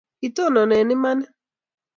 [0.19, 1.31] Kitonone imanit